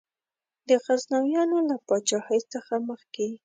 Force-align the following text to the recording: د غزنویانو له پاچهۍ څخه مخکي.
د 0.69 0.71
غزنویانو 0.83 1.57
له 1.69 1.75
پاچهۍ 1.87 2.39
څخه 2.53 2.73
مخکي. 2.89 3.29